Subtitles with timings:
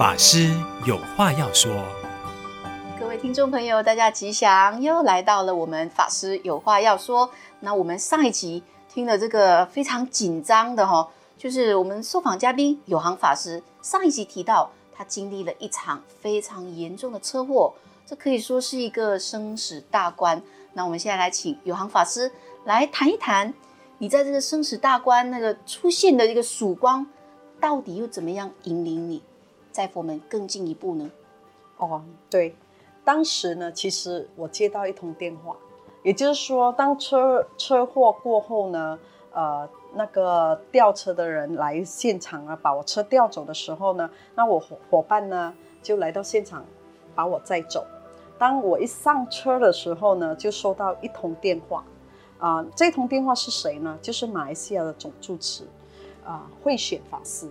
[0.00, 1.70] 法师有话要说，
[2.98, 4.80] 各位听众朋友，大家吉祥！
[4.80, 7.30] 又来到了我们法师有话要说。
[7.60, 11.06] 那我们上一集听了这个非常紧张的哈，
[11.36, 17.74] 就是我们受访嘉宾有行法师上一集提到，他经历了一场非常严重的车祸，
[18.06, 20.42] 这可以说是一个生死大关。
[20.72, 22.32] 那我们现在来请有行法师
[22.64, 23.52] 来谈一谈，
[23.98, 27.06] 你在这个生死大关那个出现的一个曙光。
[27.60, 29.22] 到底又怎么样引领你，
[29.80, 31.10] 载佛们更进一步呢？
[31.78, 32.54] 哦，对，
[33.02, 35.56] 当时呢，其实我接到一通电话，
[36.02, 38.98] 也就是说，当车车祸过后呢，
[39.32, 46.62] 呃，那个吊车的人来现场啊，把我车吊走的时候呢，那我伙伙伴呢就来到现场
[47.14, 47.86] 把我载走。
[48.38, 51.82] 当我一上车的时候呢，就收到一通电话，
[52.38, 53.98] 啊、这通电话是谁呢？
[54.02, 55.64] 就是马来西亚的总住持。
[56.22, 57.50] 啊，慧显法师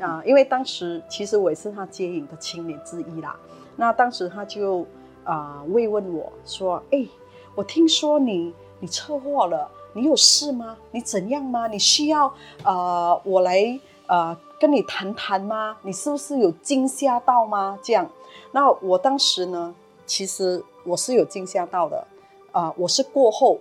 [0.00, 3.34] 啊，因为当时其实我也是他接引的青年之一啦。
[3.76, 4.86] 那当时他就
[5.24, 7.06] 啊慰问我说：“哎，
[7.54, 10.76] 我听说你你车祸了，你有事吗？
[10.90, 11.68] 你怎样吗？
[11.68, 12.32] 你需要
[12.64, 15.76] 呃我来呃跟你谈谈吗？
[15.82, 17.78] 你是不是有惊吓到吗？
[17.82, 18.10] 这样，
[18.52, 19.74] 那我当时呢，
[20.06, 22.06] 其实我是有惊吓到的
[22.52, 23.58] 啊，我是过后。”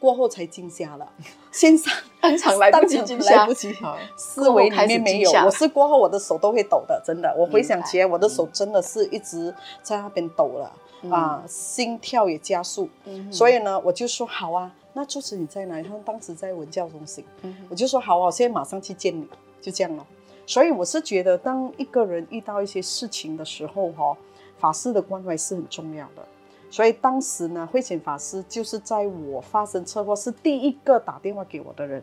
[0.00, 1.12] 过后才惊吓了，
[1.50, 3.74] 先生 当场来不及惊吓，来不及，
[4.16, 5.30] 思维里面没有。
[5.44, 7.34] 我是过后我的手都会抖的，真的。
[7.36, 12.88] 我回想起来，我的手真的是一直在那边抖了、嗯、啊，心跳也加速。
[13.04, 15.82] 嗯、所以呢，我就说好啊，那住持你在哪里？
[15.82, 17.24] 他们当时在文教中心。
[17.42, 19.26] 嗯、我就说好啊，我现在马上去见你，
[19.60, 20.06] 就这样了。
[20.46, 24.16] 所以我是觉得，当一个人遇到一些事情的时候，哈，
[24.58, 26.26] 法师的关怀是很重要的。
[26.70, 32.02] 所以当时呢，慧显法师就是在我发生车祸是第一个打电话给我的人。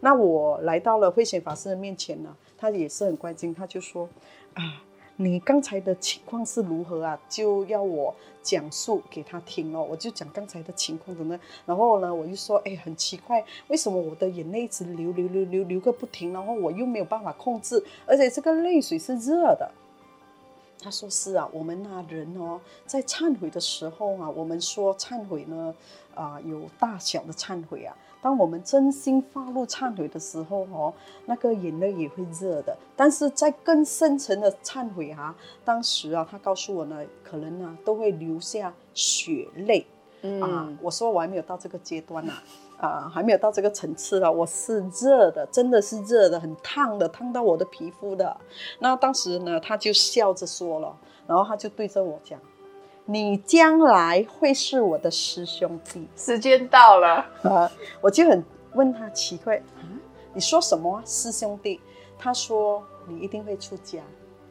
[0.00, 4.08] 那我来到了慧显法师的面前呢，他也是很关心，他就说
[4.54, 4.82] ：“啊，
[5.16, 9.86] 你刚才的情况是如何啊？”就要我讲述给他听哦。
[9.90, 16.32] 我就讲刚才的情况怎么，然后呢，我就说：“哎，很奇怪，为什么我的眼泪一直流流流流流个不停？
[16.32, 19.70] 然后我又没有办法控制，而且这个泪水是热的。”
[20.82, 25.74] 他说是啊，我们那人哦，在忏悔的时候啊，我们说忏悔呢，
[26.14, 27.94] 啊、呃，有大小的忏悔啊。
[28.22, 30.92] 当我们真心发怒忏悔的时候哦，
[31.26, 32.76] 那个眼泪也会热的。
[32.96, 39.86] 但是在更深层的忏悔啊，当时啊，他告诉我呢，可能呢、啊、都会流下血泪。
[40.22, 42.42] 嗯啊，我说我还没有到这个阶段呢、啊。
[42.80, 44.32] 啊，还没有到这个层次了。
[44.32, 48.34] 我是热的，真的是热的，很烫的，烫到我的皮肤的。
[48.78, 50.96] 那当时呢，他就笑着说了，
[51.26, 52.40] 然后他就对着我讲
[53.04, 57.70] ：“你将来会是我的师兄弟。”时间到了，啊，
[58.00, 58.42] 我就很
[58.72, 59.84] 问他奇怪啊，
[60.32, 61.78] 你说什么师兄弟？
[62.18, 63.98] 他说你一定会出家。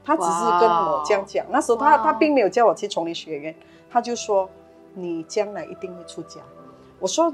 [0.06, 1.44] 他只是跟我这样讲。
[1.50, 3.56] 那时候他他并没有叫我去丛林学院，
[3.90, 4.48] 他就说
[4.94, 6.42] 你将来一定会出家。
[7.00, 7.34] 我说。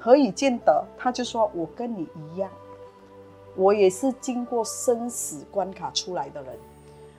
[0.00, 0.82] 何以见得？
[0.98, 2.50] 他就说：“我跟你一样，
[3.54, 6.58] 我也是经过生死关卡出来的人。”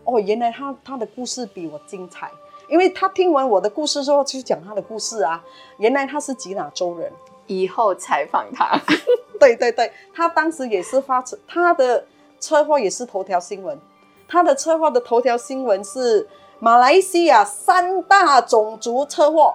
[0.04, 2.32] 哦，原来他他的故事比我精彩，
[2.68, 5.44] 因为他听完我的故事之后，就讲他的故事啊。
[5.78, 7.12] 原来他是吉打州人，
[7.46, 8.76] 以后采访他。
[9.40, 12.04] 对对对，他当时也是发车，他的
[12.40, 13.80] 车祸也是头条新闻。
[14.28, 16.28] 他的车祸的头条新闻是
[16.60, 19.54] 马来西亚三大种族车祸，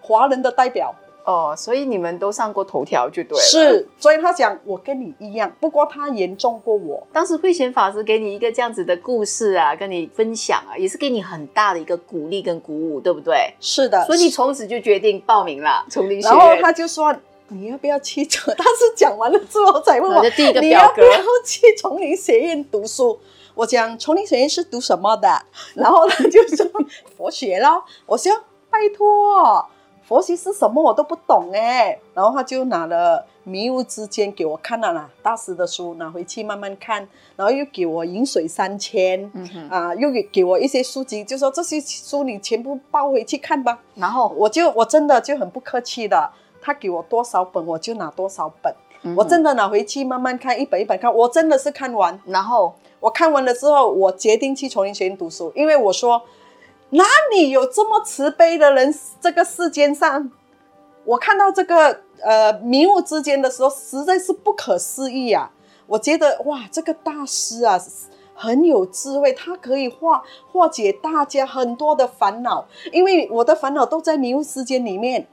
[0.00, 0.94] 华人的代表。
[1.24, 3.42] 哦，所以你们都上过头条就对了。
[3.42, 7.06] 是，所以他讲我跟你一样，不过他严重过我。
[7.12, 13.52] 当时慧贤法师给你一个这样子的故事啊，跟你分享啊，也是给你很大的一个鼓励跟鼓舞，对不对？
[13.60, 14.04] 是的。
[14.06, 16.38] 所以你从此就决定报名了丛林学院。
[16.38, 17.14] 然后他就说
[17.48, 18.24] 你要不要去？
[18.26, 23.18] 他是讲完了之后才问我，第一个表格，你要不要去丛林学院读书？
[23.54, 25.28] 我讲丛林学院是读什么的？
[25.74, 26.66] 然后他就说
[27.16, 27.84] 佛学咯。
[28.06, 28.32] 我说
[28.70, 29.66] 拜托。
[30.10, 43.78] 佛系是什么我都不懂哎，然后他就拿了《迷雾之间》给我看了啦，大师的书拿回去慢慢看，然后又给我《饮水三千》，嗯哼，啊，又给给我一些书籍，就说这些书你全部抱回去看吧。
[43.94, 46.28] 然后我就我真的就很不客气的，
[46.60, 52.20] 他给我多少本我就拿多少本，嗯、我真的拿回去慢慢看，一本一本看，我真的是看完。
[52.26, 56.20] 然后我看完了之后，我决定去丛林学院读书，因为我说。
[56.90, 58.94] 哪里有这么慈悲的人？
[59.20, 60.30] 这个世间上，
[61.04, 65.52] 我看到这个呃迷雾之间的时候，实在是不可思议啊！
[65.86, 67.78] 我觉得哇，这个大师啊
[68.34, 75.28] 很有智慧，他可以化化解大家很多的烦恼，因为我的烦恼都在迷雾之间里面。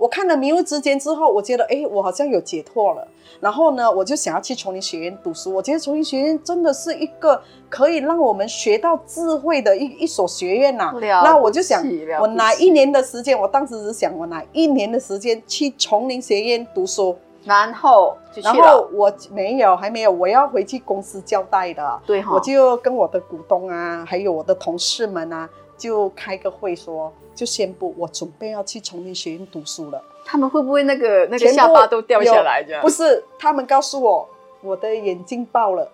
[0.00, 3.06] 我看了《迷雾之间》之后，我觉得哎，我好像有解脱了。
[3.38, 5.52] 然后呢，我就想要去丛林学院读书。
[5.52, 7.38] 我觉得丛林学院真的是一个
[7.68, 11.20] 可以让我们学到智慧的一一所学院呐、啊。
[11.22, 11.84] 那我就想，
[12.18, 17.14] 我拿一年的时间，我当时是想，我拿一年的时间去丛林学院读书。
[17.44, 22.00] 然后就去了，然后我没有，还没有，我要回去公司交代的。
[22.06, 30.02] 对哈，我就跟我的股东啊，还有我的同事们啊，就开个会说，就宣布我准备要去丛林学院读书了。
[30.26, 32.62] 他们会不会那个那个下巴都掉下来？
[32.62, 34.28] 这样不是，他们告诉我
[34.60, 35.90] 我的眼睛爆了，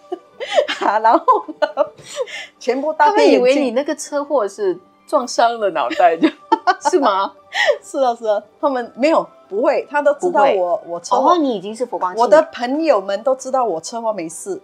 [0.80, 1.24] 然后
[2.58, 3.08] 全部大。
[3.08, 6.18] 他们以为你那个车祸是撞伤了脑袋，
[6.90, 7.34] 是吗？
[7.82, 9.28] 是啊，是啊，他们没有。
[9.48, 11.32] 不会，他都知道我我车祸。
[11.32, 12.12] 哦，你已经是佛光。
[12.16, 14.58] 我的朋友们都知道我车祸没事。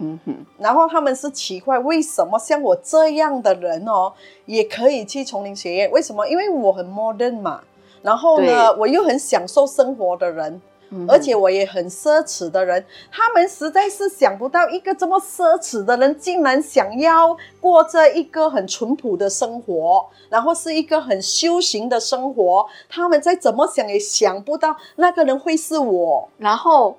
[0.00, 0.34] 嗯哼。
[0.58, 4.12] 然后他们是奇怪，为什么像我这样的人哦，
[4.46, 5.90] 也可以去丛林学院？
[5.92, 6.26] 为什么？
[6.26, 7.60] 因为我很 modern 嘛。
[8.02, 10.60] 然后呢，我又很享受生活的人。
[11.06, 22.66] 而且我也很奢侈的人，他们实在是想不到一个这么奢侈的人，竟然想要过着一个很淳朴的生活，然后是一个很修行的生活。
[22.88, 26.28] 他们再怎么想也想不到那个人会是我。
[26.38, 26.96] 然后，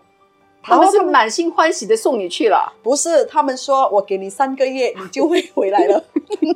[0.63, 2.71] 他们是满心欢喜的送你去了。
[2.83, 6.03] 不是，他们说我给你三个月，你就会回来了。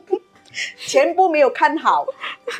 [0.78, 2.06] 全部没有看好，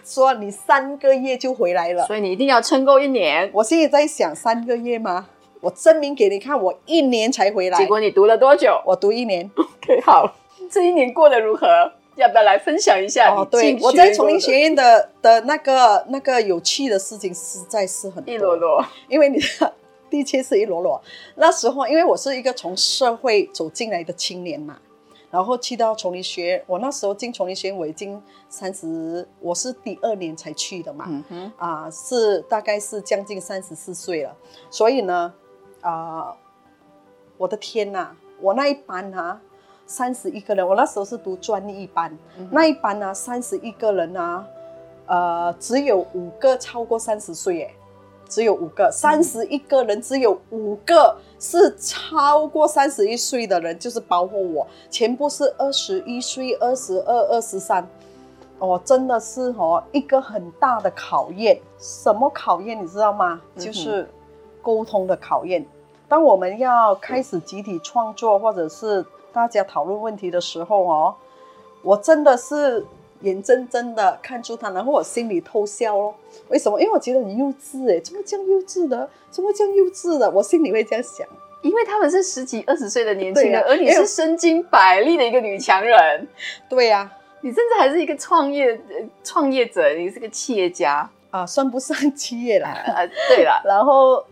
[0.04, 3.50] 说你三个月就回来了，所以你一定要撑够一年。
[3.54, 5.28] 我现在在想，三个月吗？
[5.62, 7.78] 我证明给你看，我一年才回来。
[7.78, 8.82] 结果你读了多久？
[8.86, 9.50] 我读一年。
[9.56, 10.36] OK，好，
[10.70, 11.68] 这一年过得如何？
[12.16, 13.34] 要不要来分享一下？
[13.34, 18.86] 哦，对，我在丛林学院的的那个那个有趣的事情实在是很多，一箩箩。
[19.08, 19.40] 因为你
[20.10, 21.00] 的确是一箩箩。
[21.36, 24.78] 那时候，因为我是一个从社会走进来的青年嘛。
[25.32, 34.34] 然后去到丛林学院，我那时候进丛林学院，我已经三十，我是第二年才去的嘛，嗯哼，啊，是大概是将近三十四岁了，
[34.70, 35.34] 所以呢，
[35.82, 36.34] 啊，
[37.38, 39.42] 我的天呐，我那一班啊，
[39.86, 44.48] 三十一个人，我那时候是读专一班，嗯、那一班呢，三十一个人啊，
[45.06, 47.74] 呃，只有五个超过三十岁，耶。
[48.28, 57.88] 只有五个，三十一个人，只有五个是超过三十一岁的人，就是包括我，全部是二十一岁、二十二、二十三，
[58.60, 61.60] 哦，真的是哦一个很大的考验。
[61.80, 63.42] 什么考验你知道吗？
[63.58, 64.10] 就是
[64.62, 65.66] 沟通的考验。
[66.08, 71.16] 当我们要开始集体创作，或者是大家讨论问题的时候哦，
[71.82, 72.86] 我真的是。
[73.26, 76.14] 眼睁睁的看住他，然后我心里偷笑哦。
[76.48, 76.80] 为什么？
[76.80, 79.10] 因为我觉得很幼稚哎，怎么这样幼稚的？
[79.32, 80.30] 怎么这样幼稚的？
[80.30, 81.28] 我心里会这样想。
[81.64, 86.28] 因为他们是十几、二十岁的年轻人，啊、而你是身经百历的一个女强人。
[86.70, 87.12] 对呀、啊，
[87.42, 88.80] 你甚至还是一个创业
[89.24, 92.70] 创业者，你是个企业家啊，算不上企业啦。
[92.70, 94.24] 啊，对了， 然后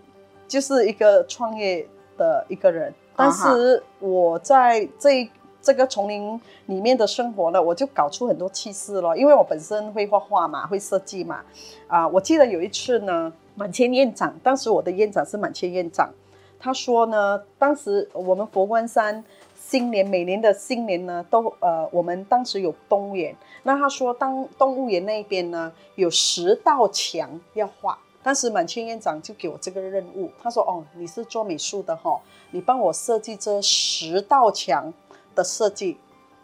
[0.48, 5.32] 就是一个创业的一个人，但是我在这一。
[5.64, 9.18] 这个丛林里面的生活呢，我就搞出很多趣事了。
[9.18, 11.42] 因为我本身会画画嘛，会设计嘛。
[11.88, 16.12] 啊，我记得有一次呢，满谦院长，当时我的院长是满谦院长，
[16.60, 19.24] 他说呢，当时我们佛光山
[19.56, 23.34] 新年每年的新年呢，都呃，我们当时有动物园。
[23.64, 32.20] 那他说，当动物园那边呢，有十道墙要画，当时满谦院长就给我这个任务，他说：“哦，你是做美术的哈，
[32.52, 34.92] 你帮我设计这十道墙。”
[35.36, 35.98] 的设计，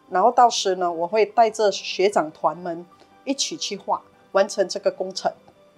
[0.10, 2.86] 然后到时呢，我会带着学长团们
[3.24, 5.32] 一起去画，完成这个工程。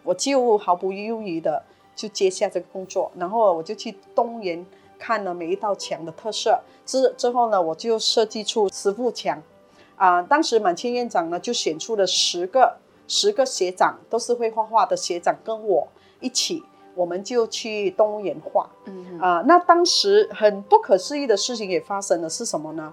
[0.03, 1.63] 我就毫不犹豫的
[1.95, 4.65] 就接下这个工作，然后我就去动物园
[4.97, 6.59] 看了每一道墙的特色。
[6.85, 9.41] 之之后呢，我就设计出十幅墙。
[9.95, 12.77] 啊、呃，当时满清院长呢就选出了十个
[13.07, 15.87] 十个学长，都是会画画的学长，跟我
[16.19, 16.63] 一起，
[16.95, 18.67] 我们就去动物园画。
[18.85, 22.91] 嗯啊、呃，那当时很不可思议的事情也发生了，是什么呢？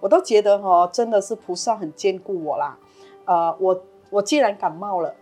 [0.00, 2.76] 我都觉得哈、哦，真的是菩萨很眷顾我啦。
[3.26, 5.14] 呃，我我既然感冒了，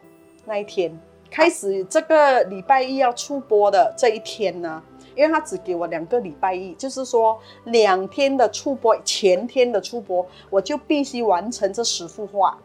[0.47, 0.97] 那一天
[1.31, 4.83] 开始这个礼拜一要出播的这一天呢，
[5.15, 12.57] 因为他只给我两个礼拜一，就是说两天的出播，前天的出播，我就必须完成这十幅画，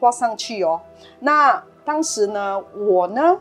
[0.00, 0.80] 画上去哦。
[1.20, 3.38] 那当时呢，我呢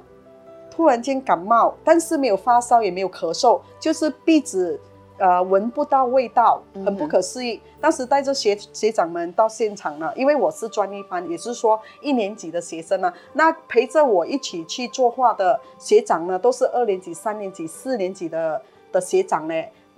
[0.69, 4.79] 突然间感冒，但是没有发烧，也没有咳嗽，就是鼻子。
[5.19, 7.61] 呃，闻不到味道，很不可思议。
[7.63, 13.13] 嗯、当时带着学学长们到现场了，因为我是专一班，也是说一年级的学生呢。
[13.33, 18.61] 那陪着我一起去作画的学长呢，都是二年级、三年级、四年级的
[18.91, 19.53] 的学长呢。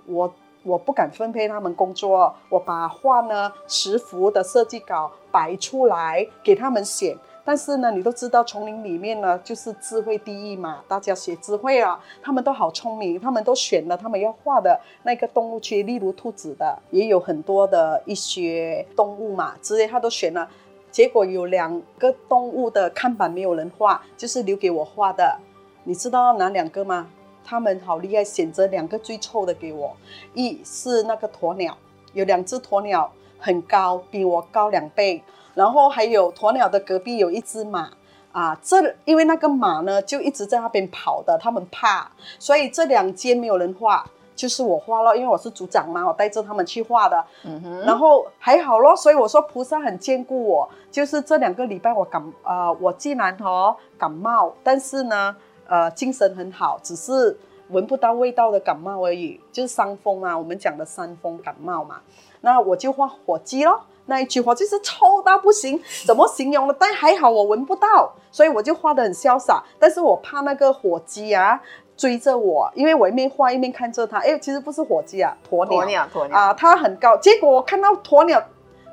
[0.06, 7.16] 我我不敢分配他们工作，我把画呢十幅的设计稿摆出来给他们选。
[7.44, 20.48] 但是呢，你都知道丛林里面呢就是智慧第一嘛，大家学智慧啊，他们都好聪明，他们都选了他们要画的那个动物区，例如兔子的，也有很多的一些动物嘛，直接他都选了。
[20.90, 25.38] 结果有两个动物的看板没有人画，就是留给我画的。
[25.84, 27.08] 你知道哪两个吗？
[27.44, 29.96] 他们好厉害，选择两个最臭的给我。
[30.34, 31.76] 一是那个鸵鸟，
[32.12, 35.24] 有两只鸵鸟很高，比我高两倍。
[35.54, 37.90] 然后还有鸵鸟的隔壁有一只马
[38.32, 44.04] 啊，这因为那个马呢就一直在那边跑的，他们怕，所以这两间没有人画，
[44.34, 47.22] 就是我画了，因为我是组长嘛，我带着他们去画的。
[47.44, 47.80] 嗯哼。
[47.80, 55.36] 然后还好咯，所以我说菩萨很眷顾我，就是这两个礼拜我感啊、呃，我既然哦感冒，但是呢
[55.68, 62.00] 呃精神很好，只是闻不到味道的感冒而已，就是伤风啊，我们讲的伤风感冒嘛。
[62.40, 63.82] 那我就画火鸡咯。
[64.06, 66.74] 那一句话就是臭到不行，怎么形容呢？
[66.78, 69.62] 但还好我闻不到，所以我就画得很潇洒。
[69.78, 71.60] 但是我怕那个火鸡啊
[71.96, 74.18] 追着我，因为我一面画一面看着它。
[74.18, 77.16] 哎，其实不是火鸡啊，鸵鸟，鸵鸟，鸵鸟啊，它很高。
[77.18, 78.42] 结果我看到鸵鸟，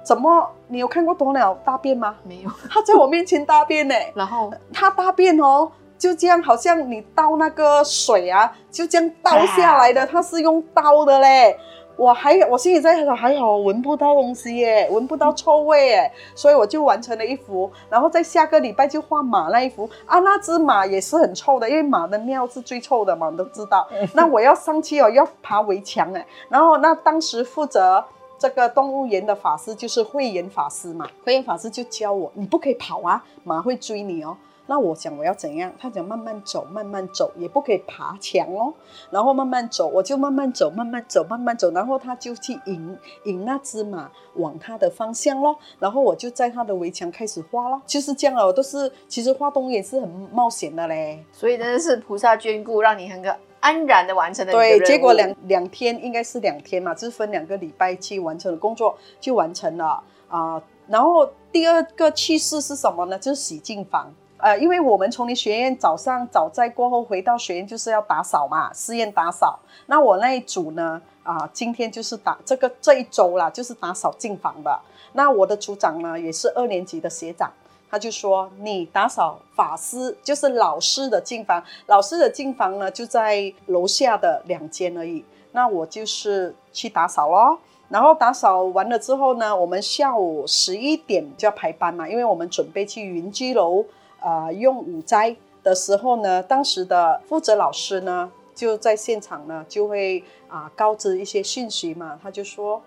[0.04, 0.48] 怎么？
[0.68, 2.16] 你有看过鸵鸟大便吗？
[2.24, 2.50] 没有。
[2.70, 10.06] 它在我面前大便呢， 然后它大便哦，就这样，好像你倒那个水啊，就这样倒下来的。
[10.06, 11.58] 它是用倒的嘞。
[12.00, 23.86] 我还我心里在想，还好闻不到东西耶，闻不到臭味耶，所以我就完成了一幅，然后在下个礼拜就画马那一幅啊，那只马也是很臭的，因为马的尿是最臭的嘛，你都知道。
[24.14, 28.02] 那我要上去哦，要爬围墙哎，然后那当时负责
[28.38, 34.38] 这个动物园的法师就是慧眼法师嘛，慧眼法师就教我，你不可以跑啊，马会追你哦。
[34.70, 35.74] 那我想我要怎样？
[35.80, 38.72] 他讲慢慢走，慢慢走，也不可以爬墙哦。
[39.10, 41.72] 然后慢慢走，我就慢慢走，慢慢走，慢慢走。
[41.72, 45.58] 然后他就去引引那只马往他的方向咯。
[45.80, 47.82] 然后我就在他的围墙开始画咯。
[47.88, 48.46] 就是这样了。
[48.46, 51.26] 我都是其实画动物也是很冒险的嘞。
[51.32, 54.54] 所以真的是菩萨眷顾，让你很个安然的完成了。
[54.54, 60.64] 对，结果两两天应该是两天嘛，就是分两个礼拜去完成的工作就完成了啊、呃。
[60.88, 63.18] 然后第二个趣事是什么呢？
[63.18, 64.14] 就是洗净房。
[64.40, 69.60] 呃，因为我们丛林学院早上早在过后回到学院就是要打扫嘛，试验打扫。
[69.88, 74.80] 那我那一组呢，啊、今天就是打这个这一周啦，就是打扫净房的。
[75.12, 77.52] 那我的组长呢，也是二年级的学长，
[77.92, 85.26] 他就说你打扫法师就是老师的净房，老师的净房呢就在楼下的两间而已。
[85.52, 87.60] 那我就是去打扫咯。
[87.90, 93.84] 然后打扫完了之后呢，我们下午十一点就要排班嘛，因为我们准备去云居楼。
[94.20, 102.20] 啊、呃，用午斋的时候呢，当时的负责老师呢就在现场呢，就会啊、告知一些讯息嘛。
[102.22, 102.82] 他就说，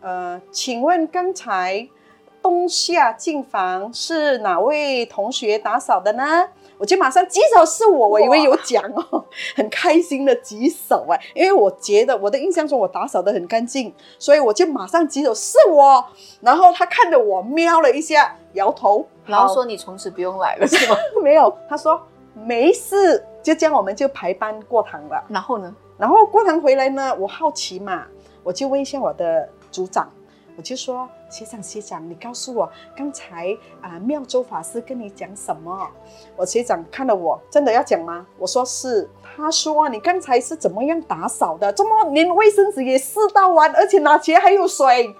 [0.00, 1.88] 呃，请问刚才
[2.40, 6.48] 东夏进房是哪位同学打扫的呢？
[6.78, 8.08] 我就马上举手，是我。
[8.08, 9.24] 我以为有奖哦，
[9.54, 16.04] 很开心的举手哎，因为我觉得我的印象中我打扫得很干净，所以我就马上举手，是我。
[16.40, 19.06] 然后他看着我瞄了一下，摇头。
[19.26, 20.96] 然后说你从此不用来了是吗？
[21.22, 22.00] 没有，他说
[22.34, 25.24] 没事，就这样我们就排班过堂了。
[25.28, 25.74] 然后呢？
[25.98, 28.04] 然后过堂回来呢，我好奇嘛，
[28.42, 30.10] 我就问一下我的组长，
[30.56, 35.88] 我就说学长学长，你告诉我刚才啊、呃、妙周法师跟你讲什么？
[36.36, 38.26] 我学长看了我，真的要讲吗？
[38.38, 39.08] 我说是。
[39.34, 41.72] 他说你刚才是怎么样打扫的？
[41.72, 45.16] 怎么连卫生纸也试到完，而且拿起来还有水？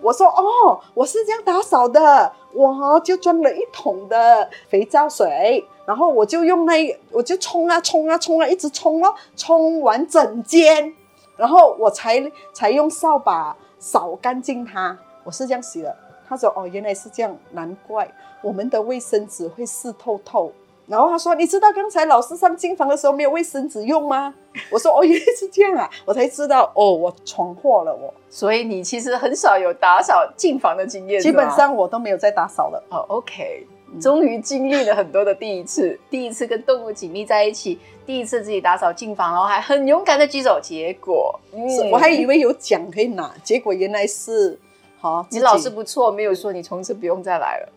[0.00, 10.94] 我说哦，我是这样打扫的，我就装了一桶的肥皂水，然后我就用那，我就冲啊冲啊冲啊，一直冲哦，冲完整间，
[11.36, 14.96] 然后我才才用扫把扫干净它。
[15.24, 15.96] 我是这样洗的。
[16.28, 18.08] 他说哦，原来是这样，难怪
[18.40, 20.52] 我们的卫生纸会湿透透。
[20.90, 24.34] 然后他说：“你知道刚才老师上进房的时候没有卫生纸用吗？”
[24.72, 28.12] 我说：“哦，原来是这样啊！”我才知道哦，我闯祸了我。
[28.28, 32.82] 所以你其实很少有打扫进房的经验，基本上我都没有在打扫了。
[32.90, 33.64] 哦，OK，
[34.00, 44.58] 终于经历了很多的第一次， 第一次跟动物紧密在一起，第一次自己打扫进房，然后还很勇敢的举手，结果，嗯，我还以为有奖可以拿，结果原来是。
[45.02, 47.72] 好，你老师不错，没有说你从此不用再来了，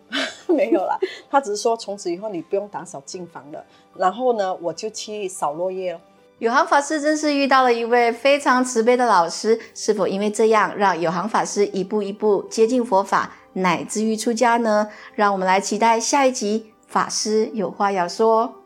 [0.55, 0.97] 没有啦，
[1.29, 3.63] 他只是说从此以后你不用打扫净房了。
[3.95, 5.99] 然后呢，我就去扫落叶了。
[6.39, 14.89] 有行法师真是遇到了一位非常慈悲的老师，是否因为这样让有行法师一步一步接近佛法，乃至于出家呢？
[15.15, 18.62] 让我们来期待下一集法师有话要说。